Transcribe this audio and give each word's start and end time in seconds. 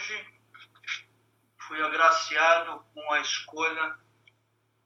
Hoje 0.00 0.26
fui 1.68 1.82
agraciado 1.82 2.82
com 2.94 3.12
a 3.12 3.20
escolha 3.20 3.98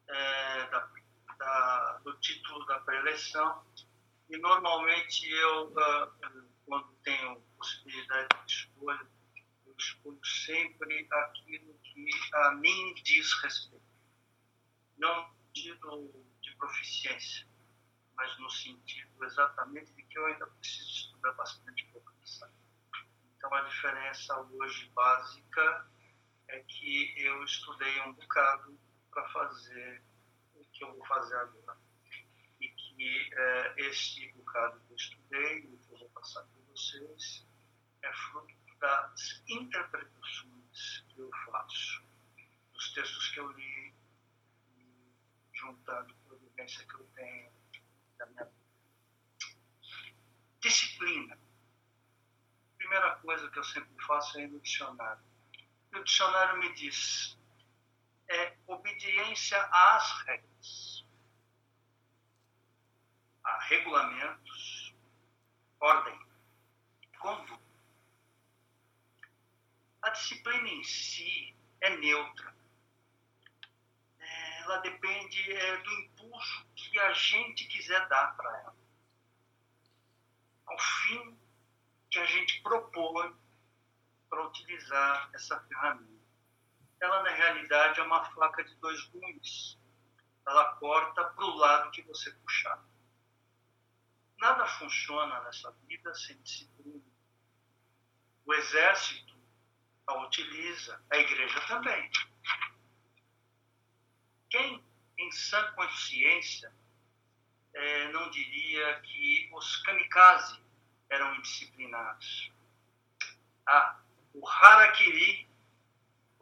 é, 0.09 0.67
da, 0.67 0.91
da, 1.39 2.01
do 2.03 2.19
título 2.19 2.67
da 2.67 2.81
preleção 2.81 3.65
e 4.29 4.37
normalmente 4.39 5.31
eu, 5.31 5.69
uh, 5.69 6.49
quando 6.67 6.93
tenho 7.05 7.41
possibilidade 7.57 8.27
de 8.45 8.53
escolha, 8.53 9.07
eu 9.65 9.77
escolho 9.79 10.19
sempre 10.25 11.07
aquilo 11.09 11.79
que 11.85 12.11
a 12.35 12.51
mim 12.57 12.95
diz 13.05 13.33
respeito. 13.35 13.87
Não 14.99 15.29
no 15.29 15.37
sentido 15.55 16.27
de 16.41 16.57
proficiência, 16.57 17.47
mas 18.17 18.37
no 18.41 18.51
sentido 18.51 19.25
exatamente 19.25 19.93
de 19.93 20.03
que 20.03 20.19
eu 20.19 20.27
ainda 20.27 20.49
preciso 20.49 20.91
estudar 20.91 21.35
bastante 21.35 21.85
pouco 21.93 22.13
Então 23.45 23.59
a 23.59 23.69
diferença 23.69 24.41
hoje 24.41 24.89
básica 24.95 25.87
é 26.49 26.61
que 26.61 27.15
eu 27.19 27.45
estudei 27.45 28.01
um 28.01 28.15
bocado 28.15 28.81
para 29.11 29.23
fazer 29.29 30.03
o 30.55 30.65
que 30.65 30.83
eu 30.83 30.95
vou 30.95 31.07
fazer 31.07 31.37
agora. 31.37 31.79
E 32.59 32.69
que 32.71 33.35
é, 33.35 33.75
esse 33.83 34.33
bocado 34.33 34.81
que 34.81 34.93
eu 34.93 34.97
estudei, 34.97 35.59
o 35.67 35.77
que 35.77 35.93
eu 35.93 35.99
vou 35.99 36.09
passar 36.09 36.41
para 36.41 36.63
vocês, 36.71 37.47
é 38.01 38.11
fruto 38.15 38.55
das 38.81 39.43
interpretações 39.47 41.05
que 41.11 41.21
eu 41.21 41.31
faço, 41.45 42.03
dos 42.73 42.95
textos 42.95 43.29
que 43.29 43.41
eu 43.41 43.53
li, 43.53 43.95
juntando 45.53 46.15
com 46.15 46.35
a 46.35 46.39
vivência 46.39 46.87
que 46.87 46.95
eu 46.95 47.07
tenho 47.15 47.53
da 48.17 48.25
minha 48.25 48.45
vida. 48.45 48.65
Disciplina. 50.63 51.44
Primeira 52.85 53.17
coisa 53.17 53.51
que 53.51 53.59
eu 53.59 53.65
sempre 53.65 54.05
faço 54.05 54.39
é 54.39 54.43
ir 54.43 54.49
no 54.49 54.61
dicionário. 54.61 55.25
O 55.95 56.05
dicionário 56.05 56.59
me 56.59 56.71
diz 56.75 57.35
é 58.29 58.59
obediência 58.67 59.59
às 59.73 60.23
regras, 60.27 61.07
a 63.43 63.59
regulamentos, 63.63 64.95
ordem, 65.81 66.21
conduta. 67.19 67.65
A 70.03 70.11
disciplina 70.11 70.69
em 70.69 70.85
si 70.85 71.57
é 71.81 71.97
neutra. 71.97 72.55
Ela 74.61 74.77
depende 74.81 75.53
é, 75.55 75.77
do 75.79 75.91
impulso 75.91 76.67
que 76.77 76.99
a 76.99 77.15
gente 77.15 77.67
quiser 77.67 78.07
dar 78.09 78.37
para 78.37 78.61
ela. 78.61 78.77
Ao 80.67 80.79
fim 80.79 81.44
que 82.15 82.21
a 82.21 82.27
gente 82.27 82.63
propõe 82.63 83.37
para 84.31 84.47
utilizar 84.47 85.31
essa 85.35 85.59
ferramenta 85.65 86.15
ela 87.01 87.23
na 87.23 87.31
realidade 87.31 88.01
é 88.01 88.03
uma 88.03 88.25
faca 88.31 88.65
de 88.65 88.75
dois 88.77 89.03
gumes. 89.09 89.79
Ela 90.47 90.77
corta 90.77 91.25
para 91.25 91.45
o 91.45 91.57
lado 91.57 91.91
que 91.91 92.03
você 92.03 92.31
puxar. 92.31 92.83
Nada 94.39 94.67
funciona 94.79 95.43
nessa 95.43 95.71
vida 95.87 96.15
sem 96.15 96.41
disciplina. 96.41 97.05
O 98.47 98.55
exército 98.55 99.35
a 100.07 100.23
utiliza, 100.23 101.05
a 101.11 101.17
igreja 101.17 101.61
também. 101.67 102.11
Quem, 104.49 104.85
em 105.19 105.33
sã 105.33 105.73
consciência, 105.73 106.73
é, 107.75 108.13
não 108.13 108.31
diria 108.31 109.01
que 109.01 109.51
os 109.53 109.77
kamikaze 109.83 110.64
eram 111.11 111.35
indisciplinados? 111.37 112.53
Ah, 113.67 113.99
o 114.35 114.47
harakiri 114.49 115.49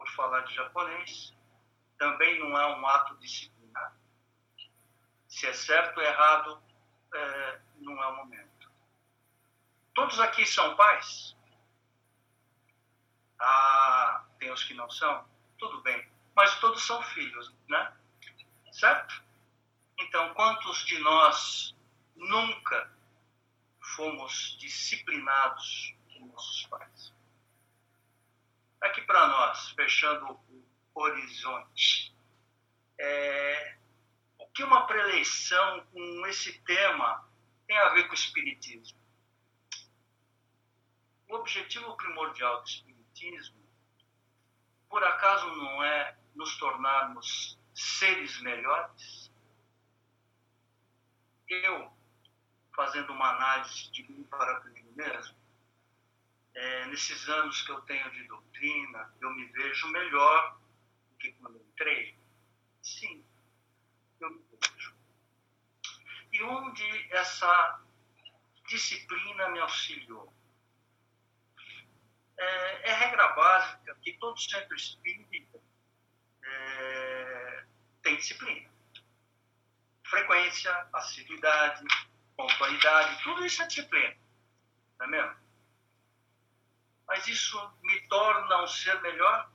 por 0.03 0.09
falar 0.15 0.41
de 0.41 0.53
japonês, 0.53 1.33
também 1.97 2.37
não 2.37 2.57
é 2.57 2.75
um 2.75 2.85
ato 2.85 3.15
disciplinar. 3.19 3.95
Se 5.29 5.47
é 5.47 5.53
certo 5.53 5.97
ou 5.97 6.03
errado, 6.03 6.61
é, 7.13 7.61
não 7.77 8.03
é 8.03 8.07
o 8.07 8.15
momento. 8.17 8.69
Todos 9.93 10.19
aqui 10.19 10.45
são 10.45 10.75
pais? 10.75 11.37
Ah, 13.39 14.25
tem 14.37 14.51
os 14.51 14.63
que 14.63 14.73
não 14.73 14.89
são? 14.89 15.25
Tudo 15.57 15.81
bem. 15.83 16.05
Mas 16.35 16.59
todos 16.59 16.85
são 16.85 17.01
filhos, 17.01 17.53
né? 17.69 17.95
Certo? 18.73 19.23
Então, 19.99 20.33
quantos 20.33 20.85
de 20.85 20.97
nós 20.99 21.73
nunca 22.13 22.91
fomos 23.95 24.57
disciplinados 24.59 25.95
por 26.07 26.27
nossos 26.27 26.65
pais? 26.67 27.13
Aqui 28.81 29.01
para 29.01 29.27
nós, 29.27 29.69
fechando 29.71 30.39
o 30.93 31.01
horizonte, 31.01 32.13
é, 32.99 33.77
o 34.37 34.47
que 34.47 34.63
uma 34.63 34.85
preleição 34.87 35.85
com 35.87 36.27
esse 36.27 36.59
tema 36.63 37.27
tem 37.67 37.77
a 37.77 37.89
ver 37.89 38.05
com 38.05 38.11
o 38.11 38.15
Espiritismo? 38.15 38.99
O 41.29 41.35
objetivo 41.35 41.95
primordial 41.95 42.61
do 42.61 42.67
Espiritismo, 42.67 43.63
por 44.89 45.03
acaso, 45.03 45.47
não 45.55 45.83
é 45.83 46.17
nos 46.35 46.57
tornarmos 46.57 47.57
seres 47.73 48.39
melhores? 48.41 49.31
Eu, 51.47 51.92
fazendo 52.75 53.13
uma 53.13 53.29
análise 53.35 53.91
de 53.91 54.03
mim 54.11 54.23
para 54.23 54.59
mim 54.65 54.85
mesmo, 54.95 55.35
é, 56.55 56.85
nesses 56.87 57.27
anos 57.29 57.61
que 57.63 57.71
eu 57.71 57.81
tenho 57.81 58.09
de 58.11 58.23
doutrina, 58.27 59.13
eu 59.21 59.29
me 59.31 59.45
vejo 59.47 59.87
melhor 59.89 60.59
do 61.09 61.17
que 61.17 61.31
quando 61.33 61.57
entrei? 61.57 62.17
Sim, 62.81 63.25
eu 64.19 64.29
me 64.29 64.43
vejo. 64.51 64.95
E 66.31 66.43
onde 66.43 67.13
essa 67.13 67.83
disciplina 68.67 69.49
me 69.49 69.59
auxiliou? 69.59 70.33
É, 72.37 72.89
é 72.89 72.93
regra 72.93 73.27
básica 73.29 73.95
que 74.01 74.13
todo 74.13 74.39
centro 74.39 74.75
espírita 74.75 75.59
é, 76.43 77.65
tem 78.01 78.15
disciplina. 78.15 78.69
Frequência, 80.03 80.87
assiduidade, 80.93 81.85
pontualidade, 82.35 83.23
tudo 83.23 83.45
isso 83.45 83.61
é 83.61 83.67
disciplina. 83.67 84.15
Não 84.99 85.05
é 85.05 85.09
mesmo? 85.09 85.43
mas 87.13 87.27
isso 87.27 87.71
me 87.83 88.01
torna 88.07 88.63
um 88.63 88.67
ser 88.67 88.99
melhor? 89.01 89.51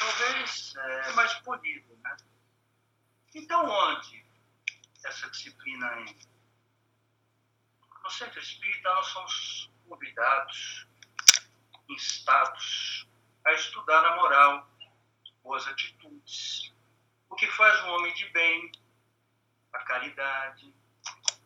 Talvez 0.00 0.74
é, 0.76 1.12
mais 1.12 1.32
polido, 1.34 1.96
né? 2.02 2.16
Então, 3.34 3.64
onde 3.68 4.24
essa 5.04 5.30
disciplina 5.30 6.00
entra? 6.00 6.28
No 8.02 8.10
centro 8.10 8.40
espírita, 8.40 8.92
nós 8.94 9.06
somos 9.06 9.70
convidados, 9.88 10.88
instados 11.88 13.06
a 13.44 13.52
estudar 13.52 14.04
a 14.04 14.16
moral, 14.16 14.68
boas 15.42 15.68
atitudes, 15.68 16.74
o 17.28 17.36
que 17.36 17.46
faz 17.46 17.84
um 17.84 17.90
homem 17.90 18.12
de 18.14 18.28
bem, 18.30 18.72
a 19.72 19.78
caridade, 19.84 20.74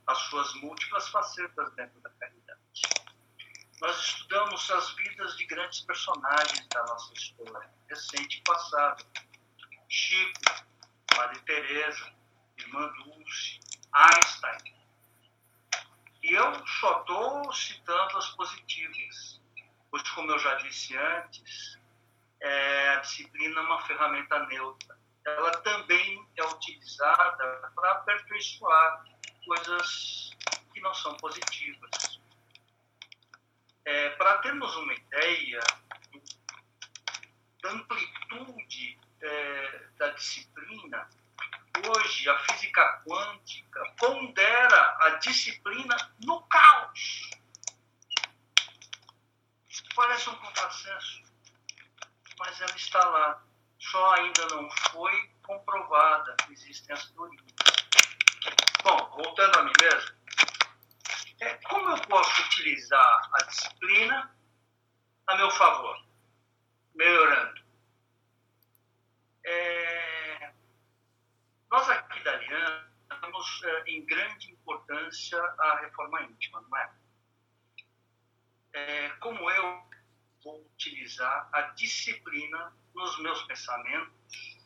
as 0.07 0.19
suas 0.19 0.55
múltiplas 0.55 1.09
facetas 1.09 1.73
dentro 1.75 2.01
da 2.01 2.11
caridade 2.11 2.45
nós 3.85 3.99
estudamos 3.99 4.71
as 4.71 4.91
vidas 4.95 5.37
de 5.37 5.45
grandes 5.45 5.83
personagens 5.83 6.67
da 6.69 6.83
nossa 6.87 7.13
história, 7.13 7.71
recente 7.89 8.39
e 8.39 8.43
passada. 8.43 9.05
Chico, 9.89 10.41
Maria 11.15 11.41
Teresa, 11.43 12.15
Irmã 12.57 12.91
Dulce, 12.93 13.61
Einstein. 13.93 14.75
E 16.23 16.33
eu 16.33 16.67
só 16.67 17.01
estou 17.01 17.53
citando 17.53 18.17
as 18.17 18.31
positivas, 18.31 19.43
pois, 19.91 20.09
como 20.11 20.31
eu 20.31 20.39
já 20.39 20.55
disse 20.55 20.97
antes, 20.97 21.79
é, 22.41 22.89
a 22.91 23.01
disciplina 23.01 23.61
é 23.61 23.65
uma 23.65 23.83
ferramenta 23.83 24.47
neutra. 24.47 24.99
Ela 25.27 25.51
também 25.59 26.27
é 26.37 26.45
utilizada 26.45 27.71
para 27.75 27.93
aperfeiçoar 27.93 29.14
coisas 29.45 30.31
que 30.73 30.81
não 30.81 30.95
são 30.95 31.15
positivas. 31.17 32.21
É, 33.85 34.11
para 34.11 34.39
termos 34.39 34.75
uma 34.77 34.95
ideia 34.95 35.61
da 37.63 37.71
amplitude 37.71 38.99
é, 39.21 39.89
da 39.99 40.09
disciplina, 40.11 41.09
hoje 41.87 42.29
a 42.29 42.39
física 42.41 43.03
quântica 43.07 43.95
pondera 43.99 44.97
a 45.01 45.11
disciplina 45.21 45.97
no 46.25 46.43
caos. 46.43 47.31
Parece 49.95 50.29
um 50.29 50.37
contrassenso, 50.37 51.23
mas 52.39 52.61
ela 52.61 52.77
está 52.77 53.05
lá. 53.05 53.43
Só 53.79 54.15
ainda 54.15 54.47
não 54.47 54.69
foi 54.71 55.31
comprovada. 55.43 56.37
Existem 56.51 56.95
as 56.95 57.09
teorias. 57.11 57.54
Bom, 58.83 59.11
voltando 59.17 59.59
a 59.59 59.63
mim 59.63 59.73
mesmo, 59.81 60.15
é, 61.41 61.55
como 61.69 61.91
eu 61.91 62.03
posso 62.03 62.43
utilizar 62.43 63.31
a 63.35 63.45
disciplina 63.45 64.37
a 65.27 65.37
meu 65.37 65.51
favor, 65.51 66.07
melhorando. 66.95 67.65
É, 69.45 70.53
nós 71.71 71.89
aqui 71.89 72.23
da 72.23 72.33
Aliança 72.33 72.95
damos 73.21 73.63
é, 73.65 73.91
em 73.91 74.05
grande 74.05 74.53
importância 74.53 75.39
a 75.59 75.81
reforma 75.81 76.23
íntima, 76.23 76.61
não 76.61 76.79
é? 76.79 76.95
é? 78.75 79.11
Como 79.21 79.51
eu 79.51 79.89
vou 80.43 80.65
utilizar 80.75 81.49
a 81.53 81.63
disciplina 81.73 82.77
nos 82.95 83.19
meus 83.21 83.43
pensamentos, 83.45 84.59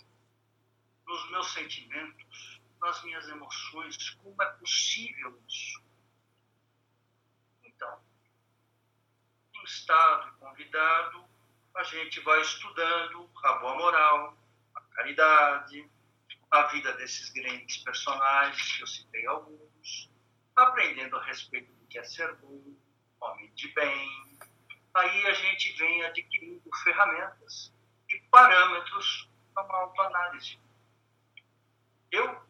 nos 1.06 1.30
meus 1.30 1.52
sentimentos, 1.52 2.57
nas 2.80 3.02
minhas 3.04 3.28
emoções, 3.28 4.10
como 4.22 4.42
é 4.42 4.46
possível 4.52 5.40
isso? 5.48 5.82
Então, 7.64 8.00
em 9.54 9.64
estado 9.64 10.32
convidado, 10.38 11.24
a 11.76 11.82
gente 11.84 12.20
vai 12.20 12.40
estudando 12.40 13.30
a 13.44 13.52
boa 13.54 13.74
moral, 13.76 14.36
a 14.74 14.80
caridade, 14.80 15.90
a 16.50 16.62
vida 16.68 16.92
desses 16.94 17.30
grandes 17.30 17.78
personagens, 17.78 18.76
que 18.76 18.82
eu 18.82 18.86
citei 18.86 19.26
alguns, 19.26 20.10
aprendendo 20.56 21.16
a 21.16 21.24
respeito 21.24 21.72
do 21.72 21.86
que 21.86 21.98
é 21.98 22.04
ser 22.04 22.34
bom, 22.36 22.76
homem 23.20 23.52
de 23.54 23.68
bem. 23.74 24.38
Aí 24.94 25.26
a 25.26 25.32
gente 25.32 25.72
vem 25.74 26.04
adquirindo 26.04 26.70
ferramentas 26.82 27.72
e 28.08 28.18
parâmetros 28.30 29.28
para 29.54 29.64
uma 29.64 29.78
autoanálise. 29.78 30.58
Eu 32.10 32.47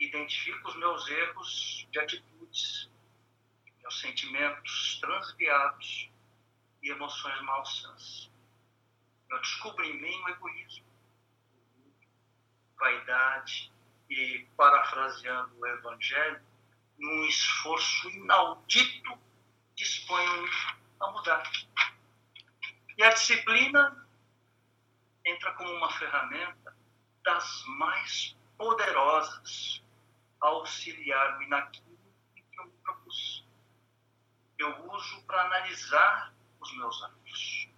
identifico 0.00 0.68
os 0.68 0.76
meus 0.76 1.08
erros 1.08 1.86
de 1.90 1.98
atitudes, 1.98 2.90
meus 3.82 4.00
sentimentos 4.00 4.98
transviados 5.00 6.10
e 6.82 6.90
emoções 6.90 7.40
malsãs. 7.42 8.30
Eu 9.30 9.40
descubro 9.40 9.84
em 9.84 10.00
mim 10.00 10.22
o 10.22 10.28
egoísmo, 10.28 10.86
vaidade 12.78 13.72
e, 14.08 14.46
parafraseando 14.56 15.58
o 15.58 15.66
Evangelho, 15.66 16.42
num 16.98 17.24
esforço 17.26 18.10
inaudito, 18.10 19.18
disponho 19.74 20.48
a 21.00 21.10
mudar. 21.10 21.42
E 22.96 23.02
a 23.02 23.10
disciplina 23.10 24.08
entra 25.24 25.52
como 25.54 25.72
uma 25.74 25.92
ferramenta 25.92 26.76
das 27.22 27.64
mais 27.66 28.36
poderosas 28.56 29.82
auxiliar-me 30.40 31.48
naquilo 31.48 31.98
que 32.34 32.60
eu 32.60 32.70
propus. 32.82 33.46
Eu 34.58 34.90
uso 34.92 35.22
para 35.24 35.42
analisar 35.42 36.34
os 36.60 36.76
meus 36.76 37.02
atos. 37.04 37.68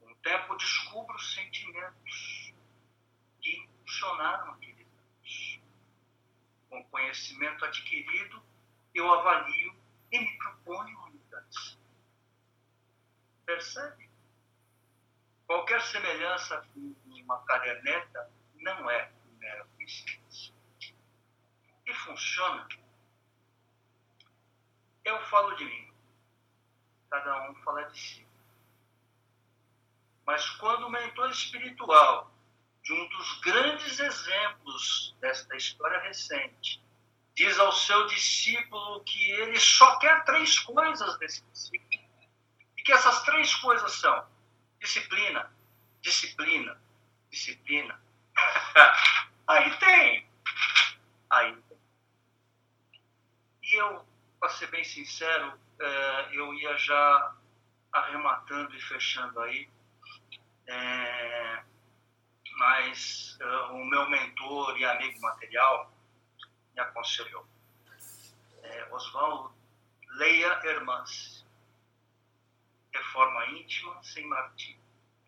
Com 0.00 0.10
o 0.10 0.16
tempo 0.16 0.56
descubro 0.56 1.18
sentimentos 1.18 2.54
que 3.40 3.56
impulsionaram 3.56 4.52
aqueles 4.52 4.88
atos. 4.88 5.60
Com 6.68 6.80
o 6.80 6.88
conhecimento 6.88 7.64
adquirido, 7.64 8.42
eu 8.94 9.12
avalio 9.12 9.76
e 10.10 10.18
me 10.18 10.38
proponho 10.38 10.98
mudança. 11.10 11.78
Percebe? 13.44 14.10
Qualquer 15.46 15.82
semelhança 15.82 16.66
com 16.72 16.94
uma 17.04 17.44
caderneta 17.44 18.32
não 18.54 18.90
é 18.90 19.12
mera 19.38 19.64
coincidência. 19.76 20.23
E 21.94 21.96
funciona. 21.96 22.66
Eu 25.04 25.20
falo 25.26 25.54
de 25.54 25.64
mim, 25.64 25.94
cada 27.08 27.48
um 27.48 27.54
fala 27.62 27.84
de 27.84 28.00
si. 28.00 28.26
Mas 30.26 30.48
quando 30.56 30.88
o 30.88 30.90
mentor 30.90 31.30
espiritual, 31.30 32.34
de 32.82 32.92
um 32.92 33.08
dos 33.10 33.40
grandes 33.40 34.00
exemplos 34.00 35.14
desta 35.20 35.54
história 35.56 36.00
recente, 36.00 36.82
diz 37.36 37.58
ao 37.60 37.70
seu 37.70 38.06
discípulo 38.08 39.04
que 39.04 39.30
ele 39.30 39.60
só 39.60 39.96
quer 39.98 40.24
três 40.24 40.58
coisas 40.58 41.16
desse 41.18 41.44
discípulo, 41.44 42.02
e 42.76 42.82
que 42.82 42.92
essas 42.92 43.22
três 43.22 43.54
coisas 43.54 43.92
são 43.92 44.26
disciplina, 44.80 45.54
disciplina, 46.00 46.76
disciplina. 47.30 48.02
Aí 49.46 49.78
tem. 49.78 50.28
Aí 51.30 51.54
tem. 51.68 51.73
Eu, 53.74 54.06
para 54.38 54.50
ser 54.50 54.68
bem 54.70 54.84
sincero, 54.84 55.58
é, 55.80 56.28
eu 56.32 56.54
ia 56.54 56.76
já 56.78 57.34
arrematando 57.92 58.72
e 58.72 58.80
fechando 58.80 59.40
aí. 59.40 59.68
É, 60.68 61.64
mas 62.56 63.36
é, 63.40 63.56
o 63.72 63.84
meu 63.84 64.08
mentor 64.08 64.78
e 64.78 64.84
amigo 64.84 65.20
material 65.20 65.92
me 66.72 66.80
aconselhou. 66.80 67.44
É, 68.62 68.88
Oswaldo, 68.92 69.52
leia 70.18 70.60
Irmãs. 70.66 71.44
Reforma 72.92 73.46
íntima 73.46 74.00
sem 74.04 74.24
martírio. 74.28 74.80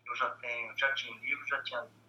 Eu 0.05 0.15
já 0.15 0.29
tenho, 0.35 0.77
já 0.77 0.93
tinha 0.93 1.13
um 1.13 1.19
livro, 1.19 1.45
já 1.47 1.61
tinha 1.63 1.81
lido. 1.81 2.07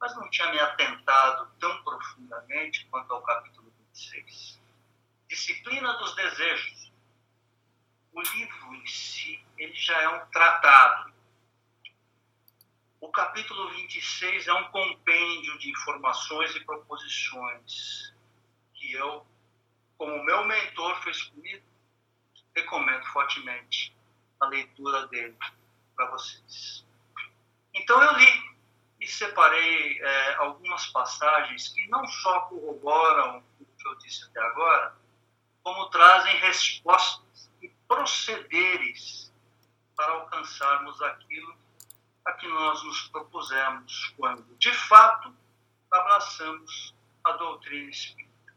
Mas 0.00 0.16
não 0.16 0.28
tinha 0.28 0.50
me 0.50 0.58
atentado 0.58 1.48
tão 1.60 1.84
profundamente 1.84 2.84
quanto 2.86 3.14
ao 3.14 3.22
capítulo 3.22 3.72
26. 3.92 4.58
Disciplina 5.28 5.92
dos 5.98 6.14
desejos. 6.14 6.92
O 8.12 8.22
livro 8.22 8.74
em 8.74 8.86
si, 8.86 9.44
ele 9.58 9.74
já 9.74 10.00
é 10.00 10.08
um 10.08 10.26
tratado. 10.30 11.12
O 13.00 13.10
capítulo 13.10 13.68
26 13.70 14.48
é 14.48 14.54
um 14.54 14.70
compêndio 14.70 15.58
de 15.58 15.70
informações 15.70 16.54
e 16.56 16.64
proposições 16.64 18.14
que 18.74 18.92
eu, 18.92 19.26
como 19.96 20.24
meu 20.24 20.44
mentor 20.44 21.00
fez 21.02 21.22
comigo, 21.24 21.64
recomendo 22.56 23.04
fortemente 23.06 23.94
a 24.40 24.46
leitura 24.46 25.06
dele 25.08 25.36
para 25.94 26.10
vocês. 26.10 26.84
Então 27.74 28.02
eu 28.02 28.12
li 28.16 28.58
e 29.00 29.06
separei 29.06 30.00
é, 30.00 30.34
algumas 30.36 30.86
passagens 30.86 31.68
que 31.68 31.86
não 31.88 32.04
só 32.06 32.40
corroboram 32.42 33.44
o 33.60 33.64
que 33.64 33.86
eu 33.86 33.94
disse 33.98 34.24
até 34.24 34.40
agora, 34.40 34.97
como 35.68 35.90
trazem 35.90 36.34
respostas 36.38 37.50
e 37.60 37.68
procederes 37.86 39.30
para 39.94 40.12
alcançarmos 40.12 41.02
aquilo 41.02 41.54
a 42.24 42.32
que 42.32 42.48
nós 42.48 42.82
nos 42.84 43.08
propusemos 43.08 44.14
quando, 44.16 44.56
de 44.56 44.72
fato, 44.72 45.30
abraçamos 45.90 46.94
a 47.22 47.32
doutrina 47.32 47.90
espírita. 47.90 48.54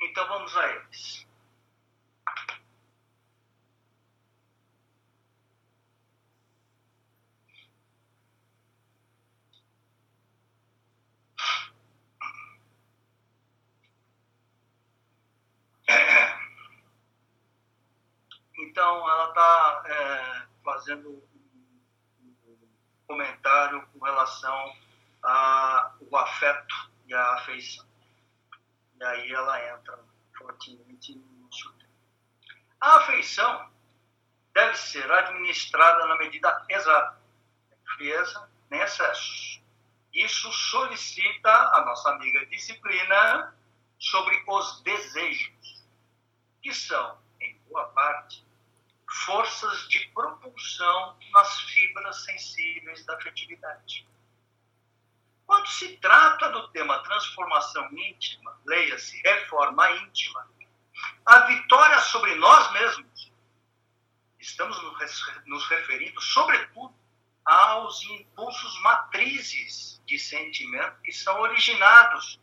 Então 0.00 0.26
vamos 0.26 0.56
a 0.56 0.66
eles. 0.66 1.30
Então, 18.70 19.10
ela 19.10 19.19
está 19.30 19.82
é, 19.86 20.46
fazendo 20.64 21.10
um 21.10 22.66
comentário 23.06 23.86
com 23.88 24.04
relação 24.04 24.74
ao 25.22 26.16
afeto 26.16 26.90
e 27.06 27.14
à 27.14 27.34
afeição. 27.34 27.86
E 28.98 29.04
aí 29.04 29.32
ela 29.32 29.76
entra 29.76 29.98
fortemente 30.36 31.16
no 31.16 31.44
nosso 31.44 31.72
tema. 31.74 31.90
A 32.80 32.96
afeição 32.96 33.70
deve 34.52 34.76
ser 34.76 35.10
administrada 35.10 36.06
na 36.06 36.16
medida 36.18 36.64
exata, 36.68 37.20
frieza 37.96 38.50
nem 38.68 38.80
excessos. 38.80 39.62
Isso 40.12 40.52
solicita 40.52 41.50
a 41.50 41.84
nossa 41.84 42.10
amiga 42.10 42.44
disciplina 42.46 43.54
sobre 43.98 44.42
os 44.46 44.82
desejos, 44.82 45.84
que 46.62 46.74
são, 46.74 47.18
em 47.40 47.58
boa 47.68 47.86
parte, 47.88 48.44
forças 49.10 49.88
de 49.88 50.06
propulsão 50.14 51.18
nas 51.32 51.60
fibras 51.62 52.24
sensíveis 52.24 53.04
da 53.04 53.16
afetividade. 53.16 54.08
Quando 55.44 55.66
se 55.66 55.96
trata 55.96 56.50
do 56.50 56.68
tema 56.68 57.02
transformação 57.02 57.88
íntima, 57.92 58.56
leia-se 58.64 59.20
reforma 59.22 59.90
íntima, 59.90 60.48
a 61.26 61.40
vitória 61.40 61.98
sobre 62.00 62.36
nós 62.36 62.72
mesmos, 62.72 63.32
estamos 64.38 64.80
nos 65.46 65.66
referindo, 65.66 66.20
sobretudo, 66.20 66.94
aos 67.44 68.02
impulsos 68.04 68.80
matrizes 68.82 70.00
de 70.06 70.18
sentimento 70.18 71.00
que 71.02 71.12
são 71.12 71.40
originados 71.40 72.38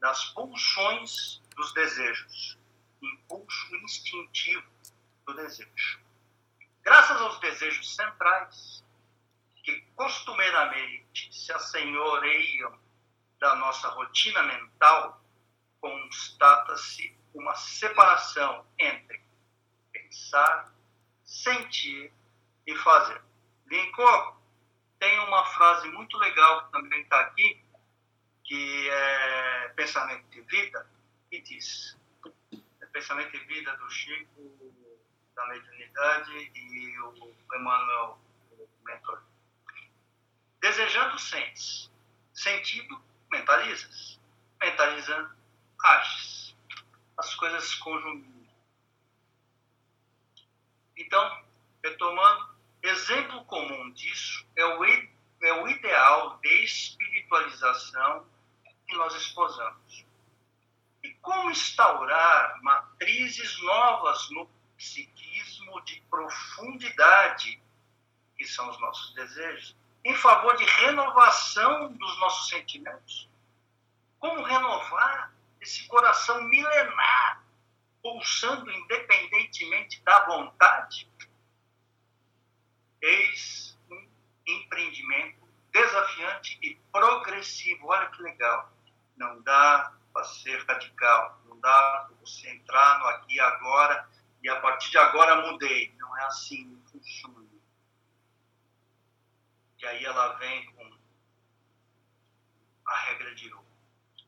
das 0.00 0.24
pulsões 0.30 1.40
dos 1.54 1.72
desejos, 1.74 2.58
impulso 3.00 3.76
instintivo 3.76 4.71
do 5.26 5.34
desejo. 5.34 6.00
Graças 6.82 7.20
aos 7.20 7.38
desejos 7.40 7.94
centrais, 7.94 8.84
que 9.62 9.80
costumeiramente 9.94 11.32
se 11.32 11.52
assenhoreiam 11.52 12.78
da 13.38 13.54
nossa 13.56 13.88
rotina 13.88 14.42
mental, 14.42 15.22
constata-se 15.80 17.16
uma 17.34 17.54
separação 17.54 18.66
entre 18.78 19.22
pensar, 19.92 20.72
sentir 21.24 22.12
e 22.66 22.76
fazer. 22.76 23.20
Lincoln 23.66 24.36
tem 24.98 25.18
uma 25.20 25.44
frase 25.46 25.88
muito 25.88 26.16
legal 26.18 26.66
que 26.66 26.72
também 26.72 27.02
está 27.02 27.20
aqui, 27.20 27.64
que 28.44 28.88
é 28.90 29.68
Pensamento 29.74 30.28
de 30.30 30.40
Vida, 30.42 30.88
e 31.30 31.40
diz: 31.40 31.98
é 32.80 32.86
Pensamento 32.86 33.32
de 33.32 33.44
Vida 33.46 33.76
do 33.76 33.90
Chico, 33.90 34.81
da 35.34 35.46
Mediunidade 35.46 36.50
e 36.54 36.98
o 37.00 37.34
Emmanuel, 37.54 38.18
o 38.50 38.68
mentor. 38.84 39.22
Desejando, 40.60 41.18
sentes. 41.18 41.90
Sentido, 42.32 43.02
mentalizas. 43.30 44.20
Mentalizando, 44.60 45.34
ages. 45.82 46.54
As 47.16 47.34
coisas 47.34 47.64
se 47.64 47.78
conjugam. 47.80 48.32
Então, 50.96 51.44
retomando, 51.82 52.54
exemplo 52.82 53.44
comum 53.46 53.90
disso 53.92 54.46
é 54.56 54.64
o, 54.64 54.84
é 54.84 55.52
o 55.62 55.68
ideal 55.68 56.38
de 56.38 56.64
espiritualização 56.64 58.26
que 58.86 58.96
nós 58.96 59.14
esposamos. 59.14 60.04
E 61.02 61.12
como 61.14 61.50
instaurar 61.50 62.62
matrizes 62.62 63.60
novas 63.62 64.30
no 64.30 64.48
psiquismo 65.72 65.80
de 65.84 66.00
profundidade, 66.10 67.62
que 68.36 68.44
são 68.44 68.68
os 68.68 68.80
nossos 68.80 69.14
desejos, 69.14 69.76
em 70.04 70.14
favor 70.16 70.56
de 70.56 70.64
renovação 70.64 71.92
dos 71.92 72.20
nossos 72.20 72.48
sentimentos. 72.48 73.28
Como 74.18 74.42
renovar 74.42 75.32
esse 75.60 75.86
coração 75.86 76.42
milenar, 76.44 77.44
pulsando 78.02 78.70
independentemente 78.70 80.02
da 80.02 80.26
vontade? 80.26 81.08
Eis 83.00 83.78
um 83.90 84.08
empreendimento 84.46 85.48
desafiante 85.72 86.58
e 86.62 86.74
progressivo. 86.92 87.86
Olha 87.88 88.08
que 88.10 88.22
legal. 88.22 88.72
Não 89.16 89.40
dá 89.42 89.92
para 90.12 90.24
ser 90.24 90.64
radical, 90.66 91.40
não 91.46 91.58
dá 91.60 92.06
para 92.06 92.16
você 92.20 92.50
entrar 92.50 92.98
no 92.98 93.06
aqui 93.06 93.34
e 93.36 93.40
agora 93.40 94.08
e 94.42 94.48
a 94.48 94.60
partir 94.60 94.90
de 94.90 94.98
agora 94.98 95.50
mudei. 95.50 95.94
Não 95.98 96.16
é 96.18 96.24
assim, 96.24 96.64
não 96.64 96.82
funciona. 96.86 97.42
E 99.78 99.86
aí 99.86 100.04
ela 100.04 100.34
vem 100.34 100.72
com 100.72 100.92
a 102.86 102.96
regra 102.96 103.34
de 103.34 103.52
ouro. 103.52 103.66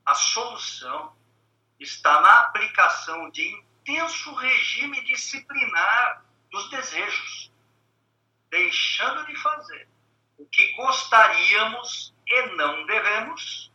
A 0.05 0.15
solução 0.15 1.17
está 1.79 2.21
na 2.21 2.41
aplicação 2.41 3.31
de 3.31 3.47
intenso 3.49 4.35
regime 4.35 5.05
disciplinar 5.05 6.25
dos 6.51 6.71
desejos, 6.71 7.53
deixando 8.51 9.27
de 9.27 9.37
fazer 9.37 9.89
o 10.39 10.47
que 10.47 10.73
gostaríamos 10.73 12.15
e 12.27 12.47
não 12.57 12.87
devemos, 12.87 13.73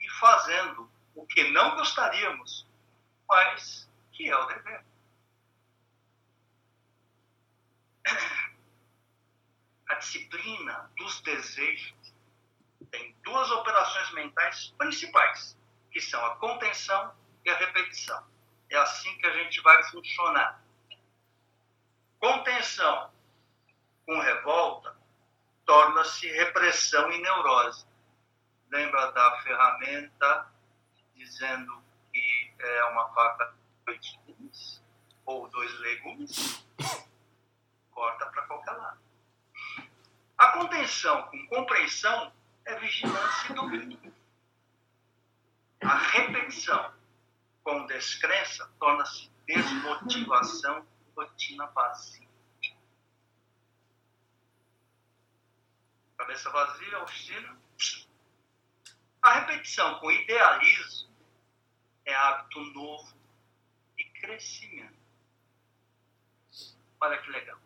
e 0.00 0.08
fazendo 0.12 0.90
o 1.14 1.26
que 1.26 1.50
não 1.50 1.76
gostaríamos, 1.76 2.66
mas 3.28 3.90
que 4.12 4.28
é 4.28 4.36
o 4.36 4.46
dever. 4.46 4.89
A 9.88 9.94
disciplina 9.96 10.90
dos 10.96 11.20
desejos 11.20 12.14
tem 12.90 13.16
duas 13.22 13.50
operações 13.50 14.12
mentais 14.12 14.74
principais, 14.78 15.56
que 15.90 16.00
são 16.00 16.24
a 16.26 16.36
contenção 16.36 17.14
e 17.44 17.50
a 17.50 17.56
repetição. 17.56 18.24
É 18.68 18.76
assim 18.76 19.16
que 19.18 19.26
a 19.26 19.32
gente 19.32 19.60
vai 19.62 19.82
funcionar. 19.84 20.62
Contenção 22.18 23.10
com 24.06 24.18
revolta 24.20 24.96
torna-se 25.64 26.26
repressão 26.32 27.10
e 27.12 27.20
neurose. 27.20 27.86
Lembra 28.70 29.10
da 29.12 29.40
ferramenta 29.42 30.52
dizendo 31.14 31.82
que 32.12 32.54
é 32.58 32.84
uma 32.84 33.12
faca 33.14 33.46
de 33.46 33.84
dois 33.84 34.18
legumes 34.26 34.82
ou 35.24 35.48
dois 35.48 35.78
legumes? 35.80 36.64
Corta 37.90 38.26
para 38.26 38.42
qualquer 38.46 38.72
lado. 38.72 39.00
A 40.38 40.52
contenção 40.52 41.22
com 41.28 41.46
compreensão 41.48 42.32
é 42.64 42.78
vigilância 42.78 43.50
e 43.50 43.54
domínio. 43.54 44.14
A 45.82 45.96
repetição 45.96 46.94
com 47.62 47.86
descrença 47.86 48.70
torna-se 48.78 49.30
desmotivação 49.46 50.86
e 51.06 51.12
rotina 51.16 51.66
vazia. 51.66 52.28
Cabeça 56.16 56.50
vazia, 56.50 57.02
oficina. 57.02 57.58
A 59.22 59.40
repetição 59.40 59.98
com 60.00 60.10
idealismo 60.10 61.10
é 62.04 62.14
hábito 62.14 62.60
novo 62.72 63.14
e 63.98 64.04
crescimento. 64.04 64.98
Olha 67.00 67.20
que 67.20 67.30
legal. 67.30 67.58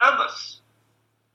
Ambas 0.00 0.62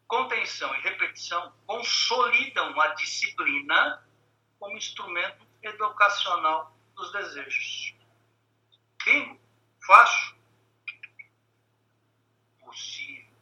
contenção 0.07 0.73
e 0.75 0.81
repetição 0.81 1.51
consolidam 1.65 2.79
a 2.79 2.87
disciplina 2.89 4.07
como 4.59 4.77
instrumento 4.77 5.45
educacional 5.61 6.71
dos 6.95 7.11
desejos. 7.11 7.95
Bingo, 9.03 9.39
fácil, 9.85 10.35
possível. 12.59 13.33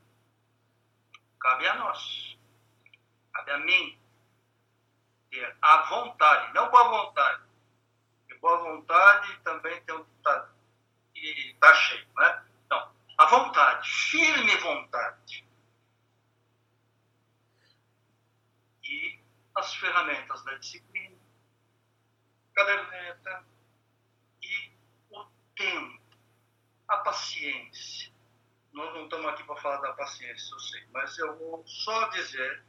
Cabe 1.40 1.68
a 1.68 1.75
nós, 1.75 2.38
cabe 3.34 3.51
a 3.51 3.58
mim 3.58 4.00
ter 5.30 5.58
a 5.62 5.78
vontade, 5.90 6.54
não 6.54 6.72
boa 6.72 7.06
vontade. 7.06 7.44
Porque 8.22 8.40
boa 8.40 8.58
vontade 8.58 9.38
também 9.44 9.84
tem 9.84 9.96
um 9.96 10.06
tá, 10.24 10.50
e 11.16 11.51
está 11.51 11.74
cheio, 11.74 12.08
né? 12.16 12.50
A 13.22 13.25
vontade, 13.28 13.90
firme 13.90 14.58
vontade 14.58 15.51
as 19.56 19.75
ferramentas 19.75 20.44
da 20.44 20.56
disciplina, 20.56 21.18
caderneta 22.54 23.46
e 24.42 24.72
o 25.12 25.25
tempo, 25.56 26.01
a 26.88 26.98
paciência. 26.98 28.12
Nós 28.74 28.94
não 28.94 29.04
estamos 29.04 29.28
aqui 29.28 29.44
para 29.44 29.62
falar 29.62 29.78
da 29.82 29.94
paciência, 29.94 30.54
eu 30.54 30.60
sei, 30.60 30.88
mas 30.92 31.18
eu 31.18 31.38
vou 31.38 31.66
só 31.68 32.08
dizer 32.10 32.63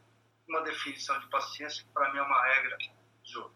uma 0.48 0.62
definição 0.62 1.18
de 1.20 1.28
paciência 1.28 1.84
que 1.84 1.90
para 1.90 2.12
mim 2.12 2.18
é 2.18 2.22
uma 2.22 2.42
regra 2.42 2.76
de 3.22 3.38
ouro. 3.38 3.54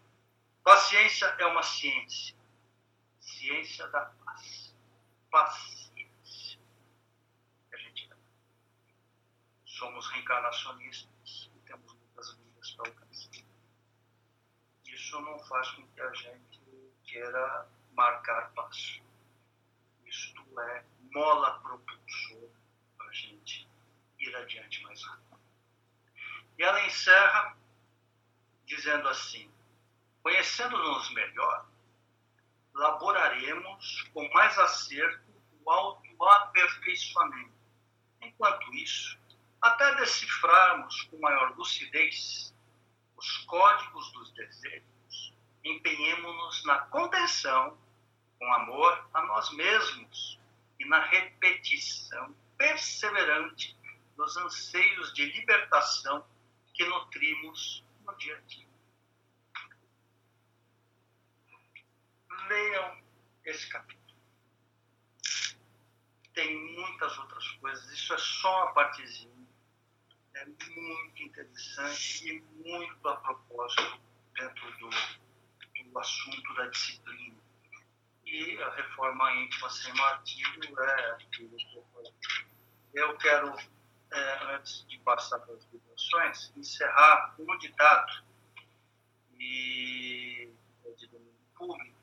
Paciência 0.63 1.25
é 1.25 1.45
uma 1.45 1.63
ciência, 1.63 2.35
ciência 3.19 3.87
da 3.89 4.05
paz. 4.05 4.75
Paciência. 5.29 6.59
A 7.71 7.77
gente 7.77 8.09
somos 9.77 10.07
reencarnacionistas 10.09 11.51
e 11.55 11.59
temos 11.61 11.93
muitas 11.93 12.33
vidas 12.37 12.71
para 12.71 12.89
alcançar 12.89 13.07
isso 15.07 15.21
não 15.21 15.39
faz 15.45 15.69
com 15.71 15.87
que 15.87 16.01
a 16.01 16.13
gente 16.13 16.59
queira 17.05 17.69
marcar 17.93 18.51
passo. 18.53 19.01
Isto 20.05 20.59
é 20.59 20.85
mola 21.13 21.59
propulsora 21.61 22.51
para 22.97 23.07
a 23.07 23.13
gente 23.13 23.69
ir 24.19 24.35
adiante 24.35 24.83
mais 24.83 25.01
rápido. 25.05 25.39
E 26.57 26.63
ela 26.63 26.85
encerra 26.85 27.57
dizendo 28.65 29.07
assim: 29.07 29.49
Conhecendo-nos 30.21 31.09
melhor, 31.13 31.69
laboraremos 32.73 34.01
com 34.13 34.27
mais 34.33 34.57
acerto 34.57 35.31
o 35.63 35.71
autoaperfeiçoamento. 35.71 37.55
Enquanto 38.19 38.73
isso, 38.73 39.17
até 39.67 39.95
decifrarmos 39.95 41.03
com 41.03 41.19
maior 41.19 41.55
lucidez 41.57 42.53
os 43.15 43.37
códigos 43.39 44.11
dos 44.13 44.31
desejos, 44.33 45.33
empenhemos-nos 45.63 46.63
na 46.65 46.79
contenção, 46.87 47.77
com 48.39 48.53
amor 48.53 49.09
a 49.13 49.21
nós 49.23 49.51
mesmos 49.53 50.39
e 50.79 50.85
na 50.85 50.99
repetição 51.05 52.35
perseverante 52.57 53.75
dos 54.15 54.37
anseios 54.37 55.13
de 55.13 55.25
libertação 55.25 56.25
que 56.73 56.85
nutrimos 56.85 57.83
no 58.05 58.15
dia 58.17 58.37
a 58.37 58.41
dia. 58.41 58.67
Leiam 62.47 63.01
esse 63.45 63.67
capítulo. 63.69 63.97
tem 66.37 66.55
muitas 66.75 67.17
outras 67.17 67.47
coisas. 67.53 67.83
Isso 67.91 68.13
é 68.13 68.17
só 68.19 68.65
uma 68.65 68.73
partezinha. 68.73 69.36
É 70.37 70.45
muito 70.45 71.23
interessante 71.23 72.29
e 72.29 72.41
muito 72.63 73.07
a 73.09 73.15
propósito 73.15 73.99
dentro 74.35 74.71
do, 74.77 74.89
do 75.83 75.99
assunto 75.99 76.53
da 76.53 76.67
disciplina. 76.67 77.37
E 78.23 78.61
a 78.61 78.69
reforma 78.69 79.33
íntima 79.33 79.67
sem 79.71 79.91
martírio 79.95 80.79
é 80.79 81.11
aquilo 81.11 81.57
que 81.57 81.75
eu 81.75 81.83
falei. 81.91 82.13
Eu 82.93 83.17
quero, 83.17 83.55
é, 84.11 84.55
antes 84.55 84.85
de 84.87 84.99
passar 84.99 85.39
para 85.39 85.55
as 85.55 85.65
vibrações, 85.65 86.53
encerrar 86.55 87.33
com 87.35 87.51
um 87.51 87.57
ditado 87.57 88.23
e, 89.39 90.51
é 90.85 90.91
de 90.91 91.07
domínio 91.07 91.33
público 91.55 91.97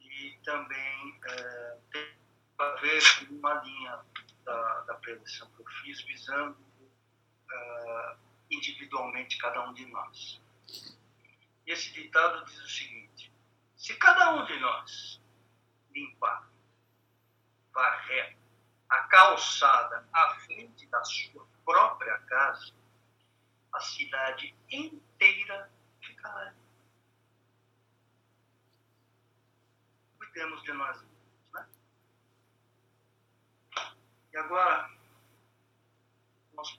e 0.00 0.38
também 0.44 1.20
é, 1.26 1.78
tem 1.92 2.14
a 2.58 2.70
ver 2.76 3.02
com 3.18 3.34
uma 3.34 3.54
linha 3.62 4.00
da, 4.44 4.80
da 4.82 4.94
preleção 4.94 5.50
que 5.50 5.60
eu 5.60 5.66
fiz 5.82 6.00
visando 6.04 6.73
uh, 7.50 8.18
individualmente 8.50 9.38
cada 9.38 9.68
um 9.68 9.74
de 9.74 9.86
nós. 9.86 10.40
E 11.66 11.72
esse 11.72 11.92
ditado 11.92 12.44
diz 12.44 12.58
o 12.58 12.68
seguinte: 12.68 13.32
se 13.76 13.94
cada 13.96 14.34
um 14.34 14.46
de 14.46 14.58
nós 14.60 15.20
limpar, 15.94 16.48
varrer 17.72 18.36
a 18.88 18.98
calçada 19.04 20.08
à 20.12 20.34
frente 20.40 20.86
da 20.86 21.02
sua 21.04 21.46
própria 21.64 22.18
casa, 22.20 22.72
a 23.72 23.80
cidade 23.80 24.54
inteira 24.70 25.70
ficará 26.00 26.50
limpa. 26.50 26.64
Cuidemos 30.18 30.62
de 30.62 30.72
nós 30.72 30.96
mesmos, 31.02 31.52
né? 31.52 31.68
E 34.32 34.36
agora, 34.36 34.90
para 36.52 36.62
as 36.62 36.70